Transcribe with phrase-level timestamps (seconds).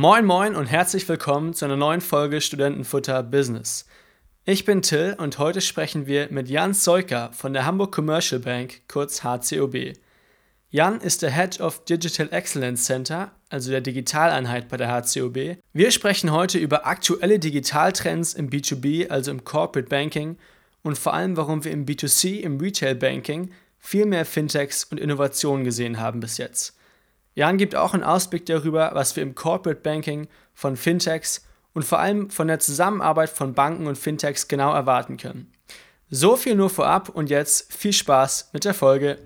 [0.00, 3.84] Moin Moin und herzlich willkommen zu einer neuen Folge Studentenfutter Business.
[4.46, 8.80] Ich bin Till und heute sprechen wir mit Jan Zeuker von der Hamburg Commercial Bank,
[8.88, 9.92] kurz HCOB.
[10.70, 15.58] Jan ist der Head of Digital Excellence Center, also der Digitaleinheit bei der HCOB.
[15.74, 20.38] Wir sprechen heute über aktuelle Digitaltrends im B2B, also im Corporate Banking
[20.82, 25.66] und vor allem, warum wir im B2C, im Retail Banking viel mehr Fintechs und Innovationen
[25.66, 26.79] gesehen haben bis jetzt.
[27.36, 32.00] Jan gibt auch einen Ausblick darüber, was wir im Corporate Banking von Fintechs und vor
[32.00, 35.52] allem von der Zusammenarbeit von Banken und Fintechs genau erwarten können.
[36.08, 39.18] So viel nur vorab und jetzt viel Spaß mit der Folge.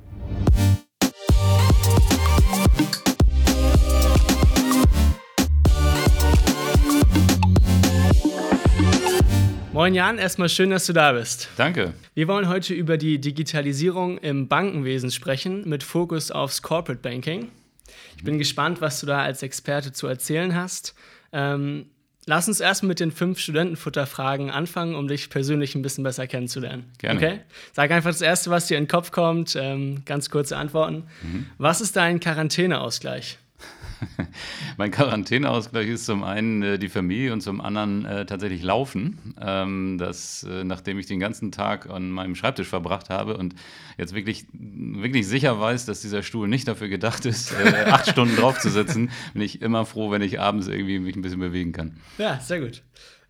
[9.73, 11.49] Moin Jan, erstmal schön, dass du da bist.
[11.57, 11.95] Danke.
[12.13, 17.51] Wir wollen heute über die Digitalisierung im Bankenwesen sprechen, mit Fokus aufs Corporate Banking.
[18.17, 20.95] Ich bin gespannt, was du da als Experte zu erzählen hast.
[21.33, 21.87] Ähm,
[22.27, 26.91] lass uns erst mit den fünf Studentenfutterfragen anfangen, um dich persönlich ein bisschen besser kennenzulernen.
[26.99, 27.19] Gerne.
[27.19, 27.41] Okay?
[27.73, 29.57] Sag einfach das Erste, was dir in den Kopf kommt.
[29.57, 31.05] Ähm, ganz kurze Antworten.
[31.23, 31.47] Mhm.
[31.59, 33.39] Was ist dein Quarantäneausgleich?
[34.77, 39.35] mein Quarantäneausgleich ist zum einen äh, die Familie und zum anderen äh, tatsächlich Laufen.
[39.41, 43.55] Ähm, das, äh, nachdem ich den ganzen Tag an meinem Schreibtisch verbracht habe und
[43.99, 48.37] jetzt wirklich, wirklich sicher weiß, dass dieser Stuhl nicht dafür gedacht ist, äh, acht Stunden
[48.37, 51.73] drauf zu sitzen, bin ich immer froh, wenn ich abends irgendwie mich ein bisschen bewegen
[51.73, 51.97] kann.
[52.19, 52.83] Ja, sehr gut.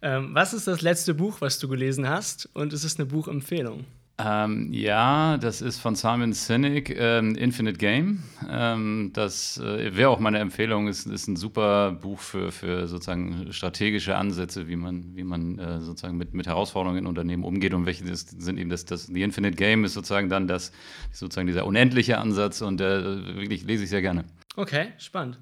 [0.02, 2.48] Ähm, was ist das letzte Buch, was du gelesen hast?
[2.52, 3.84] Und ist es eine Buchempfehlung?
[4.16, 8.22] Ähm, ja, das ist von Simon Sinek, ähm, Infinite Game.
[8.48, 10.86] Ähm, das äh, wäre auch meine Empfehlung.
[10.86, 15.80] Ist, ist ein super Buch für, für sozusagen strategische Ansätze, wie man, wie man äh,
[15.80, 19.56] sozusagen mit, mit Herausforderungen in Unternehmen umgeht und welche sind eben das, das die Infinite
[19.56, 20.70] Game ist sozusagen dann das
[21.10, 23.02] sozusagen dieser unendliche Ansatz und äh,
[23.34, 24.24] wirklich lese ich sehr gerne.
[24.54, 25.40] Okay, spannend.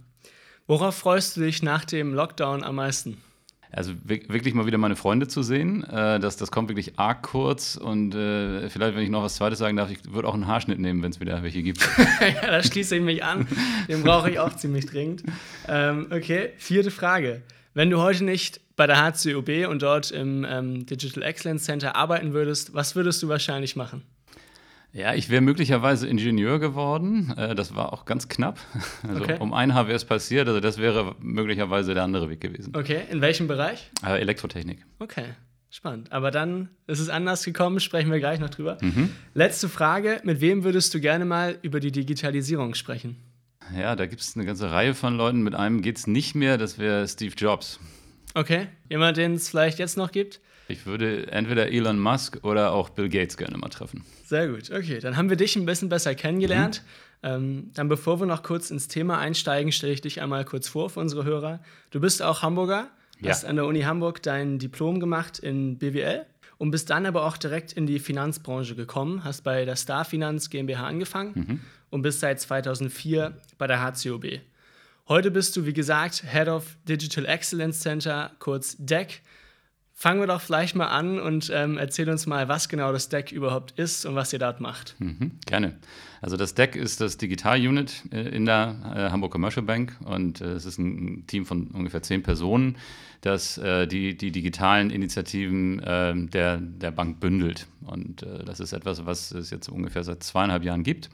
[0.66, 3.18] Worauf freust du dich nach dem Lockdown am meisten?
[3.74, 5.82] Also wirklich mal wieder meine Freunde zu sehen.
[5.84, 7.76] Äh, das, das kommt wirklich arg kurz.
[7.76, 10.78] Und äh, vielleicht, wenn ich noch was Zweites sagen darf, ich würde auch einen Haarschnitt
[10.78, 11.80] nehmen, wenn es wieder welche gibt.
[12.20, 13.46] ja, da schließe ich mich an.
[13.88, 15.22] Den brauche ich auch ziemlich dringend.
[15.68, 17.40] Ähm, okay, vierte Frage.
[17.72, 22.34] Wenn du heute nicht bei der HCOB und dort im ähm, Digital Excellence Center arbeiten
[22.34, 24.02] würdest, was würdest du wahrscheinlich machen?
[24.92, 27.32] Ja, ich wäre möglicherweise Ingenieur geworden.
[27.36, 28.58] Äh, das war auch ganz knapp.
[29.08, 29.36] Also okay.
[29.40, 30.48] um ein Haar wäre es passiert.
[30.48, 32.74] Also das wäre möglicherweise der andere Weg gewesen.
[32.76, 33.90] Okay, in welchem Bereich?
[34.06, 34.84] Äh, Elektrotechnik.
[34.98, 35.24] Okay,
[35.70, 36.12] spannend.
[36.12, 38.78] Aber dann ist es anders gekommen, sprechen wir gleich noch drüber.
[38.80, 39.10] Mhm.
[39.34, 43.16] Letzte Frage, mit wem würdest du gerne mal über die Digitalisierung sprechen?
[43.76, 45.42] Ja, da gibt es eine ganze Reihe von Leuten.
[45.42, 47.80] Mit einem geht es nicht mehr, das wäre Steve Jobs.
[48.34, 50.40] Okay, jemand, den es vielleicht jetzt noch gibt?
[50.72, 54.04] Ich würde entweder Elon Musk oder auch Bill Gates gerne mal treffen.
[54.24, 55.00] Sehr gut, okay.
[55.00, 56.82] Dann haben wir dich ein bisschen besser kennengelernt.
[56.82, 57.28] Mhm.
[57.28, 60.90] Ähm, dann bevor wir noch kurz ins Thema einsteigen, stelle ich dich einmal kurz vor
[60.90, 61.60] für unsere Hörer.
[61.90, 62.88] Du bist auch Hamburger,
[63.20, 63.30] ja.
[63.30, 66.24] hast an der Uni Hamburg dein Diplom gemacht in BWL
[66.56, 70.48] und bist dann aber auch direkt in die Finanzbranche gekommen, hast bei der Star Finanz
[70.48, 71.60] GmbH angefangen mhm.
[71.90, 74.40] und bist seit 2004 bei der HCOB.
[75.06, 79.20] Heute bist du, wie gesagt, Head of Digital Excellence Center, kurz DEC
[79.94, 83.30] Fangen wir doch vielleicht mal an und ähm, erzähl uns mal, was genau das Deck
[83.30, 84.96] überhaupt ist und was ihr dort macht.
[84.98, 85.76] Mhm, gerne.
[86.20, 90.52] Also das Deck ist das Digital-Unit äh, in der äh, Hamburg Commercial Bank und äh,
[90.52, 92.76] es ist ein Team von ungefähr zehn Personen,
[93.20, 97.66] das äh, die, die digitalen Initiativen ähm, der, der Bank bündelt.
[97.84, 101.10] Und äh, das ist etwas, was es jetzt ungefähr seit zweieinhalb Jahren gibt.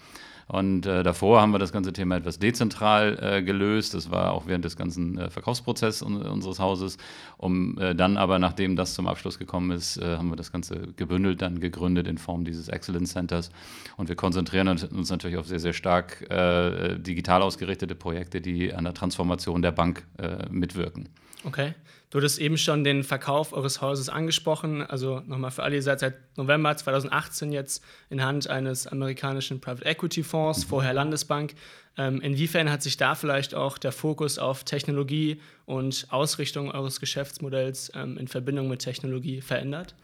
[0.49, 3.93] Und äh, davor haben wir das ganze Thema etwas dezentral äh, gelöst.
[3.93, 6.97] Das war auch während des ganzen äh, Verkaufsprozesses un unseres Hauses.
[7.37, 10.89] Um äh, dann aber, nachdem das zum Abschluss gekommen ist, äh, haben wir das Ganze
[10.97, 13.51] gebündelt, dann gegründet in Form dieses Excellence Centers.
[13.99, 18.85] Und wir konzentrieren uns natürlich auf sehr, sehr stark äh, digital ausgerichtete Projekte, die an
[18.85, 20.05] der Transformation der Bank
[20.51, 21.09] mitwirken.
[21.45, 21.75] Okay.
[22.11, 24.83] Du hattest eben schon den Verkauf eures Hauses angesprochen.
[24.83, 29.85] Also nochmal für alle, ihr seid seit November 2018 jetzt in Hand eines amerikanischen Private
[29.85, 31.55] Equity Fonds, vorher Landesbank.
[31.99, 37.93] Ähm, inwiefern hat sich da vielleicht auch der Fokus auf Technologie und Ausrichtung eures Geschäftsmodells
[37.95, 39.95] ähm, in Verbindung mit Technologie verändert?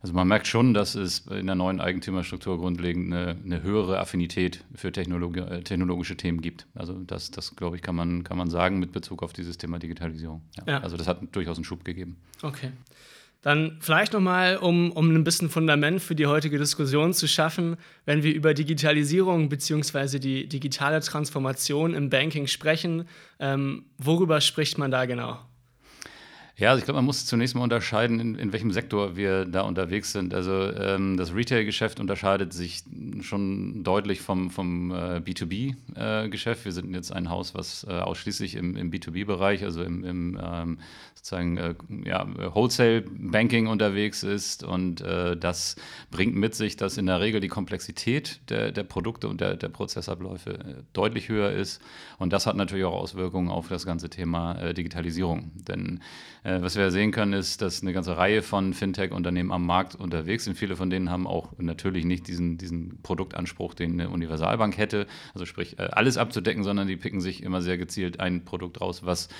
[0.00, 4.64] Also man merkt schon, dass es in der neuen Eigentümerstruktur grundlegend eine, eine höhere Affinität
[4.74, 6.66] für Technologi äh, technologische Themen gibt.
[6.74, 9.78] Also das, das glaube ich, kann man, kann man sagen mit Bezug auf dieses Thema
[9.78, 10.42] Digitalisierung.
[10.56, 10.74] Ja.
[10.74, 10.80] Ja.
[10.82, 12.16] Also das hat durchaus einen Schub gegeben.
[12.42, 12.70] Okay.
[13.42, 18.24] Dann vielleicht nochmal, um, um ein bisschen Fundament für die heutige Diskussion zu schaffen, wenn
[18.24, 20.18] wir über Digitalisierung bzw.
[20.18, 23.06] die digitale Transformation im Banking sprechen,
[23.38, 25.38] ähm, worüber spricht man da genau?
[26.58, 29.60] Ja, also ich glaube, man muss zunächst mal unterscheiden, in, in welchem Sektor wir da
[29.60, 30.34] unterwegs sind.
[30.34, 32.82] Also ähm, das Retail-Geschäft unterscheidet sich
[33.20, 36.62] schon deutlich vom, vom äh, B2B-Geschäft.
[36.62, 40.40] Äh, wir sind jetzt ein Haus, was äh, ausschließlich im, im B2B-Bereich, also im, im
[40.42, 40.78] ähm,
[41.14, 41.74] sozusagen äh,
[42.04, 44.64] ja, Wholesale-Banking unterwegs ist.
[44.64, 45.76] Und äh, das
[46.10, 49.68] bringt mit sich, dass in der Regel die Komplexität der, der Produkte und der, der
[49.68, 51.80] Prozessabläufe äh, deutlich höher ist.
[52.18, 55.52] Und das hat natürlich auch Auswirkungen auf das ganze Thema Digitalisierung.
[55.54, 56.00] Denn
[56.60, 60.56] was wir sehen können, ist, dass eine ganze Reihe von Fintech-Unternehmen am Markt unterwegs sind.
[60.56, 65.46] Viele von denen haben auch natürlich nicht diesen, diesen Produktanspruch, den eine Universalbank hätte, also
[65.46, 69.26] sprich äh, alles abzudecken, sondern die picken sich immer sehr gezielt ein Produkt raus, was
[69.26, 69.30] äh,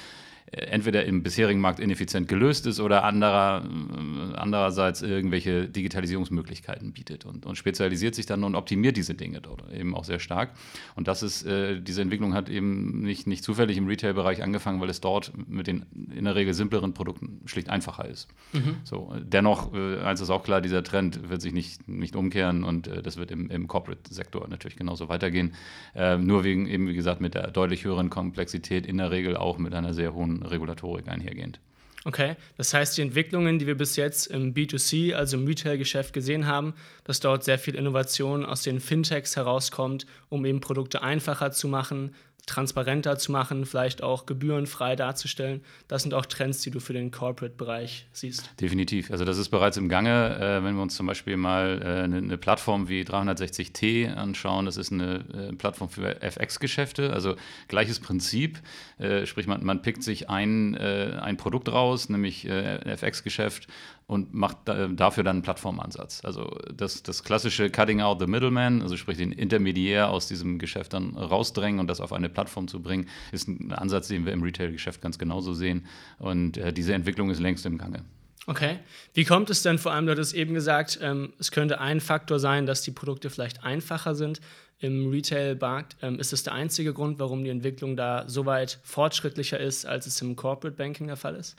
[0.50, 7.44] entweder im bisherigen Markt ineffizient gelöst ist oder anderer, äh, andererseits irgendwelche Digitalisierungsmöglichkeiten bietet und,
[7.44, 10.52] und, spezialisiert sich dann und optimiert diese Dinge dort eben auch sehr stark.
[10.94, 14.88] Und das ist, äh, diese Entwicklung hat eben nicht, nicht zufällig im Retail-Bereich angefangen, weil
[14.88, 15.84] es dort mit den
[16.14, 18.28] in der Regel simpleren Produkten schlicht einfacher ist.
[18.52, 18.76] Mhm.
[18.84, 22.86] So, dennoch, äh, eins ist auch klar, dieser Trend wird sich nicht, nicht umkehren und
[22.86, 25.54] äh, das wird im, im Corporate-Sektor natürlich genauso weitergehen.
[25.94, 29.58] Äh, nur wegen eben, wie gesagt, mit der deutlich höheren Komplexität in der Regel auch
[29.58, 31.60] mit einer sehr hohen Regulatorik einhergehend.
[32.04, 36.46] Okay, das heißt, die Entwicklungen, die wir bis jetzt im B2C, also im Retail-Geschäft gesehen
[36.46, 36.74] haben,
[37.04, 42.14] dass dort sehr viel Innovation aus den Fintechs herauskommt, um eben Produkte einfacher zu machen,
[42.48, 45.60] transparenter zu machen, vielleicht auch gebührenfrei darzustellen.
[45.86, 48.50] Das sind auch Trends, die du für den Corporate-Bereich siehst.
[48.60, 49.10] Definitiv.
[49.10, 50.36] Also das ist bereits im Gange.
[50.36, 54.76] Äh, wenn wir uns zum Beispiel mal äh, eine, eine, Plattform wie 360T anschauen, das
[54.76, 57.36] ist eine äh, Plattform für FX-Geschäfte, also
[57.68, 58.60] gleiches Prinzip.
[58.98, 63.68] Äh, sprich, man, man pickt sich ein, äh, ein Produkt raus, nämlich äh, FX-Geschäft
[64.08, 66.24] und macht dafür dann einen Plattformansatz.
[66.24, 70.94] Also das, das klassische Cutting out the middleman, also sprich den Intermediär aus diesem Geschäft
[70.94, 74.44] dann rausdrängen und das auf eine Plattform zu bringen, ist ein Ansatz, den wir im
[74.44, 75.86] Retail-Geschäft ganz genauso sehen.
[76.20, 78.04] Und äh, diese Entwicklung ist längst im Gange.
[78.46, 78.78] Okay.
[79.12, 82.38] Wie kommt es denn vor allem, du hattest eben gesagt, ähm, es könnte ein Faktor
[82.38, 84.40] sein, dass die Produkte vielleicht einfacher sind
[84.78, 85.96] im Retail-Markt.
[86.00, 90.06] Ähm, ist das der einzige Grund, warum die Entwicklung da so weit fortschrittlicher ist, als
[90.06, 91.56] es im Corporate Banking der Fall ist?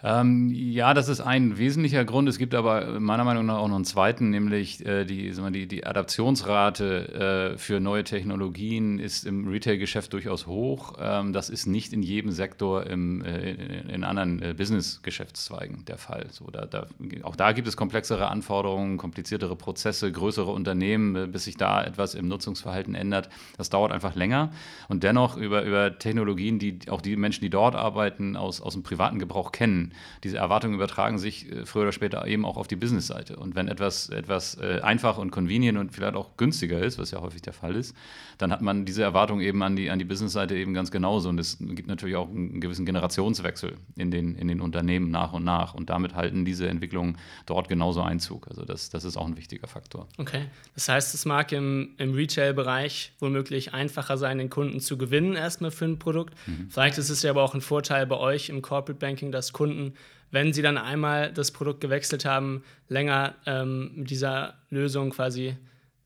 [0.00, 2.28] Ähm, ja, das ist ein wesentlicher Grund.
[2.28, 5.86] Es gibt aber meiner Meinung nach auch noch einen zweiten, nämlich äh, die, die, die
[5.86, 10.94] Adaptionsrate äh, für neue Technologien ist im Retail-Geschäft durchaus hoch.
[11.00, 13.54] Ähm, das ist nicht in jedem Sektor im, äh,
[13.92, 16.26] in anderen äh, Business-Geschäftszweigen der Fall.
[16.30, 16.86] So, da, da,
[17.24, 22.14] auch da gibt es komplexere Anforderungen, kompliziertere Prozesse, größere Unternehmen, äh, bis sich da etwas
[22.14, 23.30] im Nutzungsverhalten ändert.
[23.56, 24.52] Das dauert einfach länger.
[24.88, 28.84] Und dennoch über, über Technologien, die auch die Menschen, die dort arbeiten, aus, aus dem
[28.84, 29.87] privaten Gebrauch kennen,
[30.24, 33.36] diese Erwartungen übertragen sich äh, früher oder später eben auch auf die Business-Seite.
[33.36, 37.20] Und wenn etwas, etwas äh, einfach und convenient und vielleicht auch günstiger ist, was ja
[37.20, 37.94] häufig der Fall ist,
[38.38, 41.28] dann hat man diese Erwartung eben an die, an die Business-Seite eben ganz genauso.
[41.28, 45.44] Und es gibt natürlich auch einen gewissen Generationswechsel in den, in den Unternehmen nach und
[45.44, 45.74] nach.
[45.74, 48.48] Und damit halten diese Entwicklungen dort genauso Einzug.
[48.48, 50.06] Also das, das ist auch ein wichtiger Faktor.
[50.18, 50.46] Okay.
[50.74, 55.70] Das heißt, es mag im, im Retail-Bereich womöglich einfacher sein, den Kunden zu gewinnen, erstmal
[55.70, 56.34] für ein Produkt.
[56.46, 56.68] Mhm.
[56.70, 59.77] Vielleicht ist es ja aber auch ein Vorteil bei euch im Corporate Banking, dass Kunden
[59.78, 59.94] Kunden,
[60.30, 65.56] wenn sie dann einmal das Produkt gewechselt haben, länger ähm, mit dieser Lösung quasi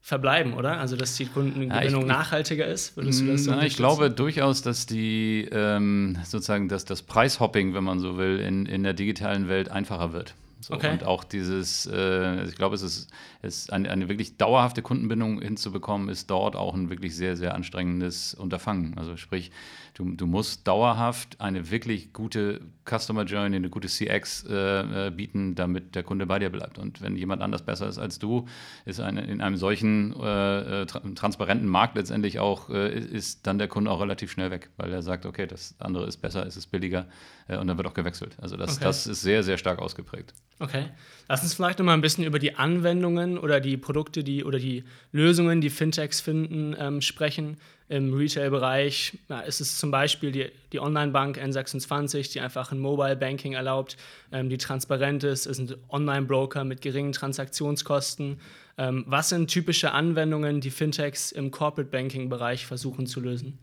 [0.00, 0.78] verbleiben, oder?
[0.78, 2.96] Also dass die Kundengewinnung ja, nachhaltiger ist?
[2.96, 7.74] Würdest du das so na, ich glaube durchaus, dass die ähm, sozusagen dass das Preishopping,
[7.74, 10.34] wenn man so will, in, in der digitalen Welt einfacher wird.
[10.62, 10.92] So, okay.
[10.92, 13.10] Und auch dieses, äh, ich glaube, es ist,
[13.42, 18.34] es eine, eine, wirklich dauerhafte Kundenbindung hinzubekommen, ist dort auch ein wirklich sehr, sehr anstrengendes
[18.34, 18.96] Unterfangen.
[18.96, 19.50] Also sprich,
[19.94, 25.56] du, du musst dauerhaft eine wirklich gute Customer Journey, eine gute CX äh, äh, bieten,
[25.56, 26.78] damit der Kunde bei dir bleibt.
[26.78, 28.46] Und wenn jemand anders besser ist als du,
[28.84, 33.58] ist eine, in einem solchen äh, äh tra transparenten Markt letztendlich auch, äh, ist dann
[33.58, 36.56] der Kunde auch relativ schnell weg, weil er sagt, okay, das andere ist besser, es
[36.56, 37.06] ist billiger
[37.48, 38.36] und dann wird auch gewechselt.
[38.40, 38.84] Also das, okay.
[38.84, 40.32] das ist sehr, sehr stark ausgeprägt.
[40.62, 40.84] Okay.
[41.28, 44.60] Lass uns vielleicht noch mal ein bisschen über die Anwendungen oder die Produkte, die oder
[44.60, 47.56] die Lösungen, die Fintechs finden, ähm, sprechen.
[47.88, 53.16] Im Retail-Bereich ja, ist es zum Beispiel die, die Online-Bank N26, die einfach ein Mobile
[53.16, 53.96] Banking erlaubt,
[54.31, 55.46] ähm, die transparent ist.
[55.46, 58.38] Es sind Online-Broker mit geringen Transaktionskosten.
[58.78, 63.58] Ähm, was sind typische Anwendungen, die Fintechs im Corporate Banking-Bereich versuchen zu lösen?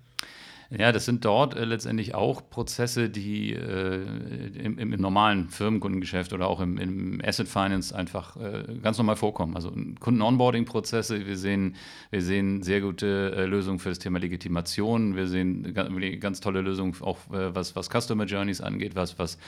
[0.71, 4.05] Ja, das sind dort äh, letztendlich auch Prozesse, die äh,
[4.53, 9.55] im, im, normalen Firmenkundengeschäft oder auch im, im Asset Finance einfach äh, ganz normal vorkommen.
[9.55, 11.75] Also Kunden-Onboarding-Prozesse, wir sehen,
[12.11, 16.61] wir sehen sehr gute äh, Lösungen für das Thema Legitimation, wir sehen ganz, ganz tolle
[16.61, 19.39] Lösungen auch äh, was, was Customer Journeys angeht, was, was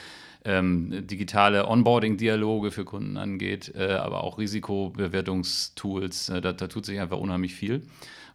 [0.44, 6.32] ähm, digitale Onboarding-Dialoge für Kunden angeht, äh, aber auch Risikobewertungstools.
[6.42, 7.84] Da, da, tut sich einfach unheimlich viel.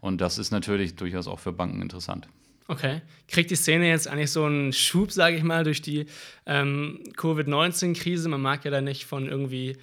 [0.01, 2.29] Und das ist natürlich durchaus auch für Banken interessant.
[2.69, 3.03] Okay.
[3.29, 6.07] Kriegt die Szene jetzt eigentlich so einen Schub, sage ich mal, durch die
[6.47, 8.29] ähm, Covid-19-Krise?
[8.29, 9.77] Man mag ja da nicht von irgendwie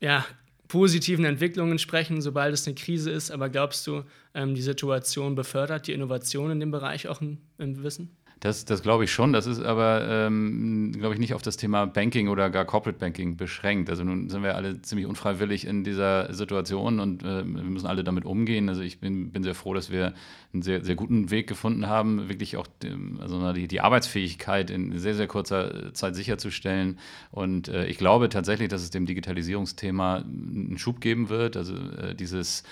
[0.00, 0.26] ja,
[0.68, 4.04] positiven Entwicklungen sprechen, sobald es eine Krise ist, aber glaubst du,
[4.34, 8.16] ähm, die Situation befördert die Innovation in dem Bereich auch im, im Wissen?
[8.42, 9.32] Das, das glaube ich schon.
[9.32, 13.36] Das ist aber, ähm, glaube ich, nicht auf das Thema Banking oder gar Corporate Banking
[13.36, 13.88] beschränkt.
[13.88, 18.02] Also nun sind wir alle ziemlich unfreiwillig in dieser Situation und äh, wir müssen alle
[18.02, 18.68] damit umgehen.
[18.68, 20.12] Also ich bin, bin sehr froh, dass wir
[20.52, 24.98] einen sehr, sehr guten Weg gefunden haben, wirklich auch dem, also die, die Arbeitsfähigkeit in
[24.98, 26.98] sehr, sehr kurzer Zeit sicherzustellen.
[27.30, 31.56] Und äh, ich glaube tatsächlich, dass es dem Digitalisierungsthema einen Schub geben wird.
[31.56, 32.64] Also äh, dieses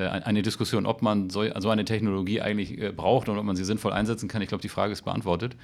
[0.00, 3.64] eine Diskussion, ob man so, so eine Technologie eigentlich äh, braucht und ob man sie
[3.64, 4.42] sinnvoll einsetzen kann.
[4.42, 5.56] Ich glaube, die Frage ist beantwortet.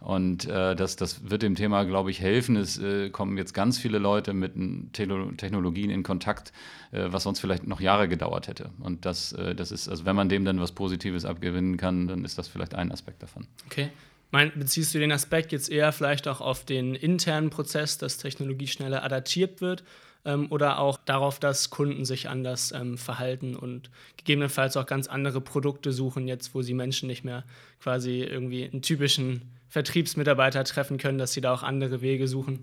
[0.00, 2.56] Und äh, das, das wird dem Thema, glaube ich, helfen.
[2.56, 4.52] Es äh, kommen jetzt ganz viele Leute mit
[4.92, 6.52] Technologien in Kontakt,
[6.92, 8.70] äh, was sonst vielleicht noch Jahre gedauert hätte.
[8.80, 12.24] Und das, äh, das ist, also wenn man dem dann was Positives abgewinnen kann, dann
[12.24, 13.46] ist das vielleicht ein Aspekt davon.
[13.66, 13.90] Okay.
[14.30, 18.66] Mein, beziehst du den Aspekt jetzt eher vielleicht auch auf den internen Prozess, dass Technologie
[18.66, 19.84] schneller adaptiert wird
[20.24, 25.40] ähm, oder auch darauf, dass Kunden sich anders ähm, verhalten und gegebenenfalls auch ganz andere
[25.40, 27.44] Produkte suchen, jetzt wo sie Menschen nicht mehr
[27.80, 32.60] quasi irgendwie einen typischen Vertriebsmitarbeiter treffen können, dass sie da auch andere Wege suchen.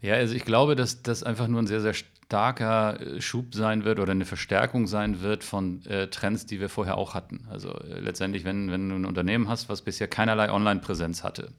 [0.00, 3.84] Ja, also ich glaube, dass das einfach nur ein sehr, sehr starker äh, Schub sein
[3.84, 7.46] wird oder eine Verstärkung sein wird von äh, Trends, die wir vorher auch hatten.
[7.50, 11.52] Also äh, letztendlich, wenn, wenn du ein Unternehmen hast, was bisher keinerlei Online-Präsenz hatte,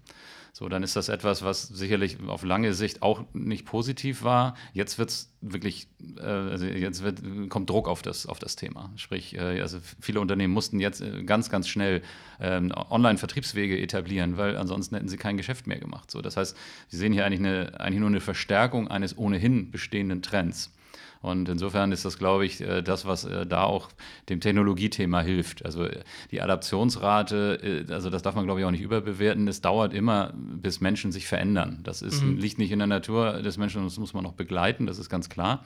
[0.56, 4.56] so, dann ist das etwas, was sicherlich auf lange Sicht auch nicht positiv war.
[4.72, 5.88] Jetzt wird es wirklich,
[6.20, 8.92] äh, also jetzt wird, kommt Druck auf das, auf das Thema.
[8.96, 12.04] Sprich, äh, also viele Unternehmen mussten jetzt äh, ganz, ganz schnell
[12.40, 16.12] ähm, Online-Vertriebswege etablieren, weil ansonsten hätten sie kein Geschäft mehr gemacht.
[16.12, 16.56] So, das heißt,
[16.88, 20.72] Sie sehen hier eigentlich, eine, eigentlich nur eine Verstärkung eines ohnehin bestehenden Trends.
[21.22, 23.90] Und insofern ist das, glaube ich, äh, das, was äh, da auch
[24.30, 25.64] dem Technologiethema hilft.
[25.66, 29.48] Also äh, die Adaptionsrate, also das darf man, glaube ich, auch nicht überbewerten.
[29.48, 31.80] Es dauert immer, bis Menschen sich verändern.
[31.84, 32.38] Das ist, mhm.
[32.38, 35.30] liegt nicht in der Natur des Menschen, das muss man noch begleiten, das ist ganz
[35.30, 35.66] klar.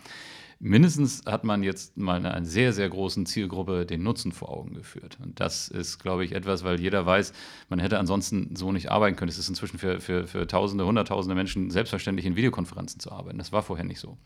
[0.60, 5.18] Mindestens hat man jetzt mal einer sehr, sehr großen Zielgruppe den Nutzen vor Augen geführt.
[5.24, 7.32] Und das ist, glaube ich, etwas, weil jeder weiß,
[7.70, 9.30] man hätte ansonsten so nicht arbeiten können.
[9.30, 13.38] Es ist inzwischen für, für, für Tausende, Hunderttausende Menschen selbstverständlich in Videokonferenzen zu arbeiten.
[13.38, 14.18] Das war vorher nicht so.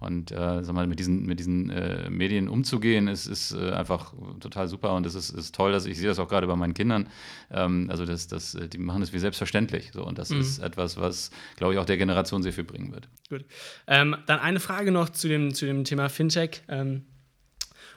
[0.00, 4.12] Und äh, sag mal, mit diesen, mit diesen äh, Medien umzugehen, ist, ist äh, einfach
[4.40, 6.74] total super und es ist, ist toll, dass ich sehe das auch gerade bei meinen
[6.74, 7.08] Kindern.
[7.50, 9.92] Ähm, also das, das, äh, die machen das wie selbstverständlich.
[9.92, 10.04] So.
[10.04, 10.40] Und das mhm.
[10.40, 13.08] ist etwas, was, glaube ich, auch der Generation sehr viel bringen wird.
[13.30, 13.44] Gut.
[13.86, 16.62] Ähm, dann eine Frage noch zu dem, zu dem Thema Fintech.
[16.68, 17.06] Ähm,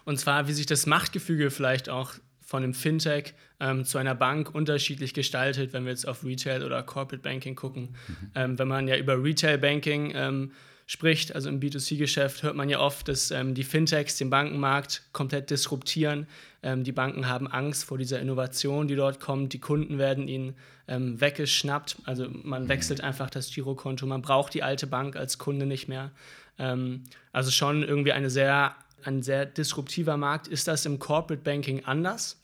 [0.06, 4.54] und zwar, wie sich das Machtgefüge vielleicht auch von einem Fintech ähm, zu einer Bank
[4.54, 7.96] unterschiedlich gestaltet, wenn wir jetzt auf Retail oder Corporate Banking gucken.
[8.08, 8.32] Mhm.
[8.36, 10.52] Ähm, wenn man ja über Retail Banking ähm,
[10.86, 11.36] spricht.
[11.36, 16.28] Also im B2C-Geschäft hört man ja oft, dass ähm, die Fintechs den Bankenmarkt komplett disruptieren.
[16.62, 19.54] Ähm, die Banken haben Angst vor dieser Innovation, die dort kommt.
[19.54, 20.56] Die Kunden werden ihnen
[20.88, 21.98] ähm, weggeschnappt.
[22.06, 24.06] Also man wechselt einfach das Girokonto.
[24.06, 26.12] Man braucht die alte Bank als Kunde nicht mehr.
[26.60, 30.48] Ähm, also schon irgendwie eine sehr, ein sehr disruptiver Markt.
[30.48, 32.43] Ist das im Corporate Banking anders?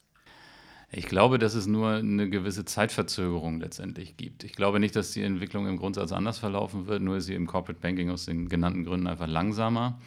[0.92, 4.44] Ich glaube, dass es nur eine gewisse Zeitverzögerung letztendlich gibt.
[4.44, 7.46] Ich glaube nicht, dass die Entwicklung im Grundsatz anders verlaufen wird, nur ist sie im
[7.46, 10.00] Corporate Banking aus den genannten Gründen einfach langsamer.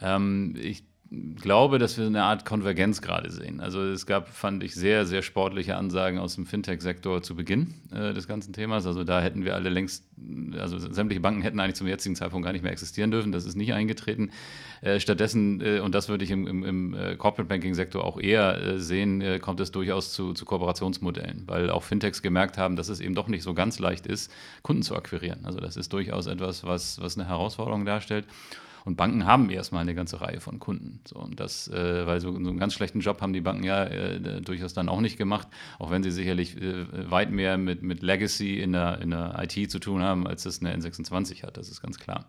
[0.00, 0.82] Ähm, ich
[1.40, 3.60] glaube, dass wir eine Art Konvergenz gerade sehen.
[3.60, 8.12] Also es gab, fand ich, sehr, sehr sportliche Ansagen aus dem Fintech-Sektor zu Beginn äh,
[8.12, 8.86] des ganzen Themas.
[8.86, 10.04] Also da hätten wir alle längst,
[10.58, 13.32] also sämtliche Banken hätten eigentlich zum jetzigen Zeitpunkt gar nicht mehr existieren dürfen.
[13.32, 14.30] Das ist nicht eingetreten.
[14.80, 18.60] Äh, stattdessen, äh, und das würde ich im, im, im äh, Corporate Banking-Sektor auch eher
[18.60, 22.88] äh, sehen, äh, kommt es durchaus zu, zu Kooperationsmodellen, weil auch Fintechs gemerkt haben, dass
[22.88, 24.30] es eben doch nicht so ganz leicht ist,
[24.62, 25.40] Kunden zu akquirieren.
[25.44, 28.26] Also das ist durchaus etwas, was, was eine Herausforderung darstellt.
[28.84, 31.00] Und Banken haben erstmal eine ganze Reihe von Kunden.
[31.06, 33.84] So, und das, äh, weil so, so, einen ganz schlechten Job haben die Banken ja
[33.84, 35.48] äh, durchaus dann auch nicht gemacht,
[35.78, 39.70] auch wenn sie sicherlich äh, weit mehr mit, mit Legacy in der, in der IT
[39.70, 41.56] zu tun haben, als das eine N26 hat.
[41.56, 42.26] Das ist ganz klar.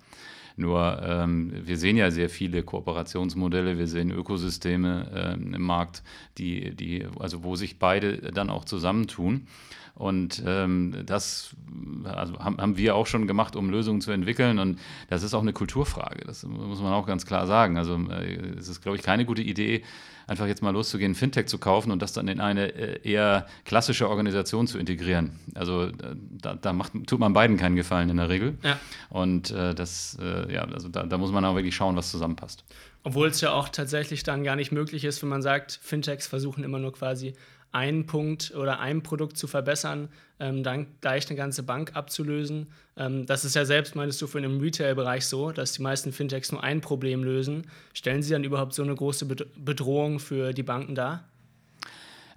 [0.57, 6.01] Nur ähm, wir sehen ja sehr viele Kooperationsmodelle, wir sehen Ökosysteme ähm, im Markt,
[6.37, 9.47] die, die, also wo sich beide dann auch zusammentun.
[9.95, 11.55] Und ähm, das
[12.03, 14.59] also haben, haben wir auch schon gemacht, um Lösungen zu entwickeln.
[14.59, 16.25] Und das ist auch eine Kulturfrage.
[16.25, 17.77] Das muss man auch ganz klar sagen.
[17.77, 19.83] Also äh, es ist, glaube ich, keine gute Idee,
[20.27, 24.09] einfach jetzt mal loszugehen, Fintech zu kaufen und das dann in eine äh, eher klassische
[24.09, 25.39] Organisation zu integrieren.
[25.53, 28.57] Also da, da macht, tut man beiden keinen Gefallen in der Regel.
[28.63, 28.77] Ja.
[29.09, 32.65] Und äh, das, äh, ja, also da, da muss man auch wirklich schauen, was zusammenpasst.
[33.03, 36.63] Obwohl es ja auch tatsächlich dann gar nicht möglich ist, wenn man sagt, Fintechs versuchen
[36.63, 37.33] immer nur quasi
[37.75, 40.07] einen Punkt oder ein Produkt zu verbessern,
[40.39, 42.67] ähm, dann gleich eine ganze Bank abzulösen.
[42.95, 46.53] Ähm, das ist ja selbst, meinst du, für den Retail-Bereich so, dass die meisten Fintechs
[46.53, 47.67] nur ein Problem lösen.
[47.93, 51.25] Stellen sie dann überhaupt so eine große Bedrohung für die Banken dar?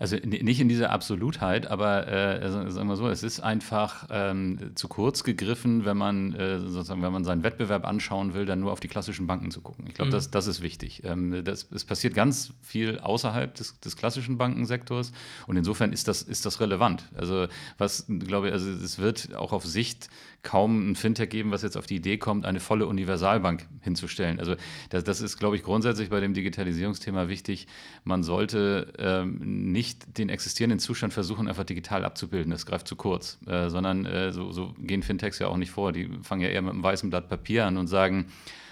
[0.00, 4.86] Also nicht in dieser Absolutheit, aber äh, sagen wir so, es ist einfach ähm, zu
[4.86, 8.78] kurz gegriffen, wenn man äh, sozusagen, wenn man seinen Wettbewerb anschauen will, dann nur auf
[8.78, 9.86] die klassischen Banken zu gucken.
[9.88, 10.12] Ich glaube, mhm.
[10.12, 11.02] das, das ist wichtig.
[11.04, 15.10] Ähm, das, es passiert ganz viel außerhalb des, des, klassischen Bankensektors
[15.48, 17.10] und insofern ist das, ist das relevant.
[17.16, 20.10] Also was, glaube ich, also es wird auch auf Sicht
[20.42, 24.38] kaum ein Fintech geben, was jetzt auf die Idee kommt, eine volle Universalbank hinzustellen.
[24.38, 24.54] Also
[24.90, 27.66] das, das ist, glaube ich, grundsätzlich bei dem Digitalisierungsthema wichtig.
[28.04, 32.50] Man sollte ähm, nicht den existierenden Zustand versuchen, einfach digital abzubilden.
[32.50, 33.38] Das greift zu kurz.
[33.46, 35.92] Äh, sondern äh, so, so gehen Fintechs ja auch nicht vor.
[35.92, 38.26] Die fangen ja eher mit einem weißen Blatt Papier an und sagen,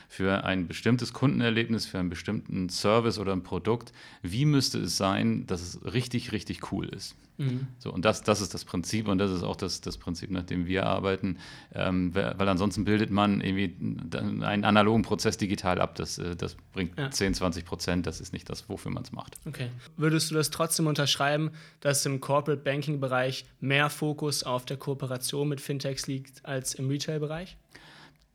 [0.08, 3.92] für ein bestimmtes Kundenerlebnis, für einen bestimmten Service oder ein Produkt,
[4.22, 7.16] wie müsste es sein, dass es richtig, richtig cool ist.
[7.38, 7.66] Mhm.
[7.78, 10.44] So, und das, das ist das Prinzip und das ist auch das, das Prinzip, nach
[10.44, 11.38] dem wir arbeiten,
[11.74, 13.76] ähm, weil ansonsten bildet man irgendwie
[14.18, 15.94] einen analogen Prozess digital ab.
[15.96, 17.10] Das, äh, das bringt ja.
[17.10, 19.36] 10, 20 Prozent, das ist nicht das, wofür man es macht.
[19.46, 19.68] Okay.
[19.96, 21.50] Würdest du das trotzdem unterschreiben,
[21.80, 26.88] dass im Corporate Banking Bereich mehr Fokus auf der Kooperation mit Fintechs liegt als im
[26.88, 27.56] Retail-Bereich?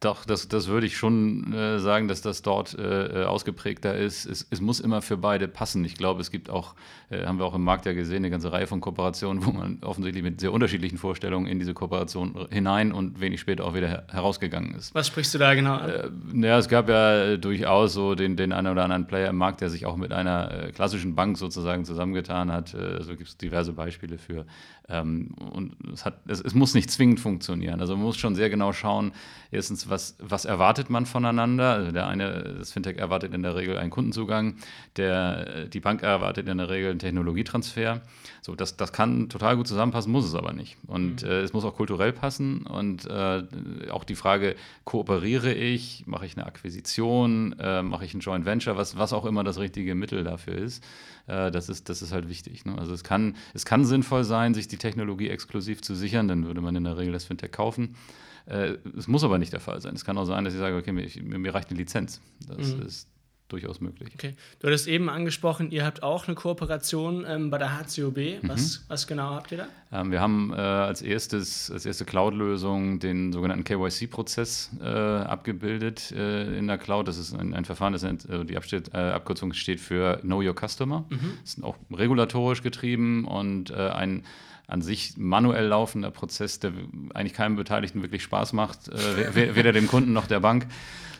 [0.02, 4.26] Doch, das, das würde ich schon äh, sagen, dass das dort äh, äh, ausgeprägter ist.
[4.26, 5.86] Es, es, muss immer für beide passen.
[5.86, 6.74] Ich glaube, es gibt auch,
[7.12, 9.78] äh, haben wir auch im Markt ja gesehen, eine ganze Reihe von Kooperationen, wo man
[9.84, 14.08] offensichtlich mit sehr unterschiedlichen Vorstellungen in diese Kooperation hinein und wenig später auch wieder her
[14.10, 14.96] herausgeganso ist.
[14.96, 15.90] Was sprichst du da genau an?
[16.42, 19.62] Äh, ja, es gab ja durchaus so den, den einen oder anderen Player im Markt,
[19.62, 22.74] der sich auch mit einer äh, klassischen Bank sozusagen zusammengetan hat.
[22.74, 24.48] also gibt es diverse Beispiele für.
[24.92, 27.80] Ähm, und es, hat, es, es muss nicht zwingend funktionieren.
[27.80, 29.14] Also man muss schon sehr genau schauen,
[29.52, 31.74] erstens, was, was erwartet man voneinander?
[31.74, 34.56] Also der eine, das Fintech erwartet in der Regel einen Kundenzugang,
[34.98, 38.02] der, die Bank erwartet in der Regel einen Technologietransfer.
[38.42, 40.78] So, das, das kann total gut zusammenpassen, muss es aber nicht.
[40.88, 41.30] Und mhm.
[41.30, 43.44] äh, es muss auch kulturell passen und äh,
[43.92, 48.78] auch die Frage, kooperiere ich, mache ich eine Akquisition, äh, mache ich ein Joint Venture,
[48.78, 50.84] was, was auch immer das richtige Mittel dafür ist,
[51.28, 52.66] äh, das, ist das ist halt wichtig.
[52.66, 52.78] Ne?
[52.78, 56.62] Also es kann, es kann sinnvoll sein, sich die Technologie exklusiv zu sichern, dann würde
[56.62, 57.96] man in der Regel das Fintech kaufen.
[58.46, 59.96] Äh, es muss aber nicht der Fall sein.
[59.96, 61.08] Es kann auch sein, dass ich sage, okay, mir,
[61.40, 62.22] mir reicht eine Lizenz.
[62.48, 62.82] Das mhm.
[62.84, 63.08] ist
[63.52, 64.10] durchaus möglich.
[64.14, 64.36] Okay.
[64.60, 68.44] Du hattest eben angesprochen, ihr habt auch eine Kooperation ähm, bei der HCOB.
[68.44, 68.84] Was, mhm.
[68.88, 69.68] was genau habt ihr da?
[69.92, 76.58] Ähm, wir haben äh, als, erstes, als erste Cloud-Lösung den sogenannten KYC-Prozess äh, abgebildet äh,
[76.58, 77.08] in der Cloud.
[77.08, 80.42] Das ist ein, ein Verfahren, das nennt, äh, die Absteht, äh, Abkürzung steht für Know
[80.42, 81.06] Your Customer.
[81.10, 81.34] Mhm.
[81.42, 84.24] Das ist auch regulatorisch getrieben und äh, ein
[84.72, 86.72] an sich manuell laufender Prozess, der
[87.14, 90.66] eigentlich keinem Beteiligten wirklich Spaß macht, äh, weder dem Kunden noch der Bank.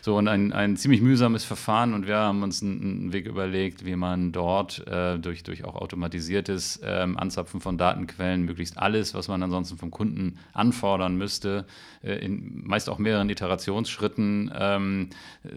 [0.04, 1.94] So, und ein, ein ziemlich mühsames Verfahren.
[1.94, 5.76] Und wir haben uns einen, einen Weg überlegt, wie man dort äh, durch, durch auch
[5.76, 11.66] automatisiertes ähm, Anzapfen von Datenquellen möglichst alles, was man ansonsten vom Kunden anfordern müsste,
[12.02, 15.10] äh, in meist auch mehreren Iterationsschritten ähm,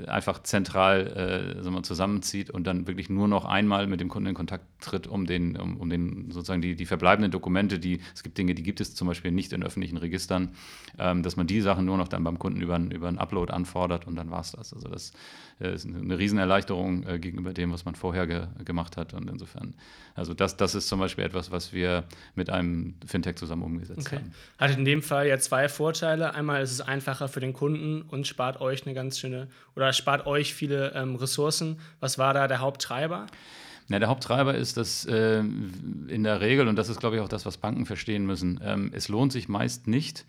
[0.06, 4.66] einfach zentral äh, zusammenzieht und dann wirklich nur noch einmal mit dem Kunden in Kontakt
[4.80, 8.54] tritt, um den, um, um den sozusagen die, die verbleibenden Dokumente, die es gibt Dinge,
[8.54, 10.50] die gibt es zum Beispiel nicht in öffentlichen Registern,
[11.00, 14.06] ähm, dass man die Sachen nur noch dann beim Kunden über, über einen Upload anfordert
[14.06, 14.74] und dann war es das.
[14.74, 15.14] Also das
[15.60, 19.14] äh, ist eine Riesenerleichterung äh, gegenüber dem, was man vorher ge gemacht hat.
[19.14, 19.74] Und insofern,
[20.14, 22.04] also das, das ist zum Beispiel etwas, was wir
[22.36, 24.18] mit einem Fintech zusammen umgesetzt okay.
[24.18, 24.34] haben.
[24.60, 26.34] Hat in dem Fall ja zwei Vorteile.
[26.36, 30.28] Einmal ist es einfacher für den Kunden und spart euch eine ganz schöne oder spart
[30.28, 31.80] euch viele ähm, Ressourcen.
[32.00, 33.28] Was war da der Haupttreiber?
[33.88, 37.30] Ja, der Haupttreiber ist, dass äh, in der Regel, und das ist, glaube ich, auch
[37.30, 40.26] das, was Banken verstehen müssen, ähm, es lohnt sich meist nicht,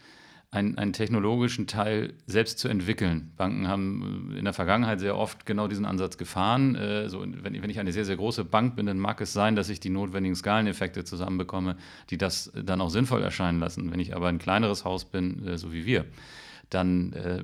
[0.56, 3.30] einen, einen technologischen Teil selbst zu entwickeln.
[3.36, 6.74] Banken haben in der Vergangenheit sehr oft genau diesen Ansatz gefahren.
[6.74, 9.54] Äh, so, wenn, wenn, ich eine sehr, sehr große Bank bin, dann mag es sein,
[9.54, 11.76] dass ich die notwendigen Skaleneffekte zusammenbekomme,
[12.10, 13.92] die das dann auch sinnvoll erscheinen lassen.
[13.92, 16.06] Wenn ich aber ein kleineres Haus bin, äh, so wie wir,
[16.70, 17.42] dann, äh,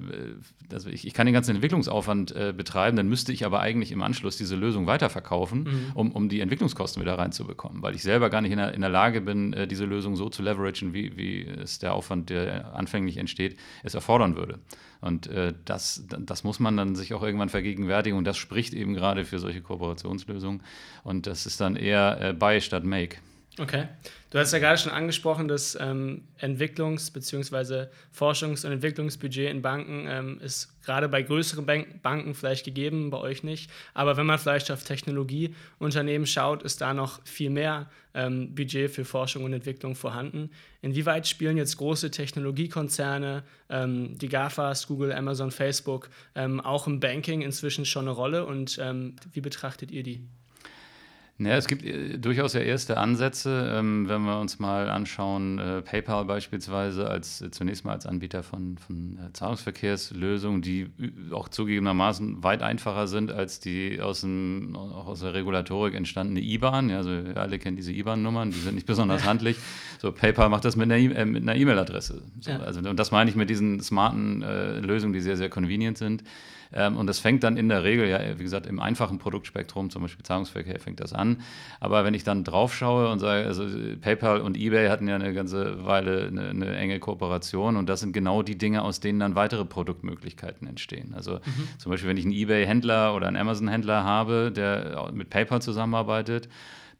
[0.73, 4.03] also ich, ich, kann den ganzen Entwicklungsaufwand äh, betreiben, dann müsste ich aber eigentlich im
[4.03, 5.93] Anschluss diese Lösung weiterverkaufen, mhm.
[5.95, 8.91] um, um die Entwicklungskosten wieder reinzubekommen, weil ich selber gar nicht in der, in der
[8.91, 13.17] Lage bin, äh, diese Lösung so zu leveragen, wie, wie es der Aufwand, der anfänglich
[13.17, 14.59] entsteht, es erfordern würde.
[15.01, 18.95] Und äh, das, das muss man dann sich auch irgendwann vergegenwärtigen und das spricht eben
[18.95, 20.63] gerade für solche Kooperationslösungen.
[21.03, 23.17] Und das ist dann eher äh, Buy statt Make.
[23.59, 23.87] Okay.
[24.31, 27.88] Du hast ja gerade schon angesprochen, dass ähm, Entwicklungs- bzw.
[28.11, 33.19] Forschungs- und Entwicklungsbudget in Banken ähm, ist gerade bei größeren Bank Banken vielleicht gegeben, bei
[33.19, 33.71] euch nicht.
[33.93, 39.05] Aber wenn man vielleicht auf Technologieunternehmen schaut, ist da noch viel mehr ähm, Budget für
[39.05, 40.51] Forschung und Entwicklung vorhanden.
[40.81, 47.43] Inwieweit spielen jetzt große Technologiekonzerne, ähm, die GAFAs, Google, Amazon, Facebook, ähm, auch im Banking
[47.43, 50.27] inzwischen schon eine Rolle und ähm, wie betrachtet ihr die?
[51.38, 55.83] Ja, es gibt äh, durchaus ja erste Ansätze, ähm, wenn wir uns mal anschauen, äh,
[55.83, 60.90] PayPal beispielsweise als äh, zunächst mal als Anbieter von, von äh, Zahlungsverkehrslösungen, die
[61.33, 66.90] auch zugegebenermaßen weit einfacher sind als die aus, dem, auch aus der Regulatorik entstandene IBAN.
[66.90, 69.57] Ja, also alle kennen diese IBAN-Nummern, die sind nicht besonders handlich.
[70.01, 72.23] So PayPal macht das mit einer e-, äh, E-Mail-Adresse.
[72.40, 72.59] So, ja.
[72.61, 74.42] also, und das meine ich mit diesen smarten
[74.83, 76.23] Lösungen, die sehr, sehr convenient sind.
[76.75, 80.03] Ähm, und das fängt dann in der Regel, ja, wie gesagt, im einfachen Produktspektrum, zum
[80.03, 81.43] Beispiel Zahlungsverkehr, fängt das an.
[81.81, 83.67] Aber wenn ich dann drauf schaue und sage, also
[84.01, 88.13] PayPal und eBay hatten ja eine ganze Weile eine, eine enge Kooperation und das sind
[88.13, 91.15] genau die Dinge, aus denen dann weitere Produktmöglichkeiten entstehen.
[91.15, 91.69] Also mhm.
[91.79, 96.49] zum Beispiel, wenn ich einen eBay-Händler oder einen Amazon-Händler habe, der mit PayPal zusammenarbeitet,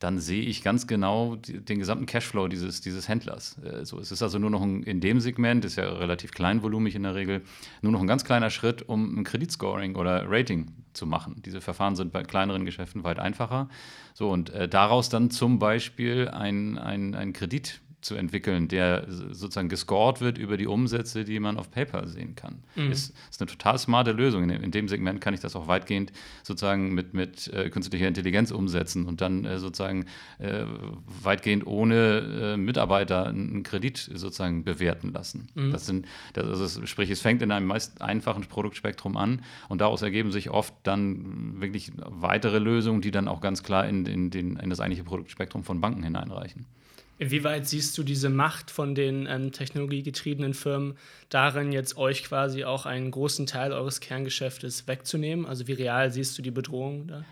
[0.03, 3.59] dann sehe ich ganz genau den gesamten Cashflow dieses, dieses Händlers.
[3.65, 7.05] Äh, es ist also nur noch ein, in dem Segment, ist ja relativ kleinvolumig in
[7.05, 7.43] der Regel,
[7.83, 11.41] nur noch ein ganz kleiner Schritt, um ein Kreditscoring oder Rating zu machen.
[11.45, 13.69] Diese Verfahren sind bei kleineren Geschäften weit einfacher.
[14.15, 19.69] So, und äh, daraus dann zum Beispiel ein, ein, ein Kredit zu entwickeln, der sozusagen
[19.69, 22.62] gescored wird über die Umsätze, die man auf PayPal sehen kann.
[22.75, 22.91] Mhm.
[22.91, 24.51] Ist, ist eine total smarte Lösung.
[24.51, 26.12] In, dem Segment kann ich das auch weitgehend
[26.43, 30.07] sozusagen mit, mit äh, künstlicher Intelligenz umsetzen und dann äh, sozusagen
[30.38, 30.65] äh,
[31.23, 35.49] weitgehend ohne äh, Mitarbeiter einen Kredit sozusagen bewerten lassen.
[35.55, 35.71] Mhm.
[35.71, 40.03] Das sind, das, also sprich, es fängt in einem meist einfachen Produktspektrum an und daraus
[40.03, 44.57] ergeben sich oft dann wirklich weitere Lösungen, die dann auch ganz klar in, in, den,
[44.57, 46.67] in das eigentliche Produktspektrum von Banken hineinreichen.
[47.18, 50.94] Inwieweit siehst du diese Macht von den ähm, technologiegetriebenen Firmen
[51.29, 55.46] darin, jetzt euch quasi auch einen großen Teil eures Kerngeschäftes wegzunehmen?
[55.46, 57.25] Also wie real siehst du die Bedrohung da?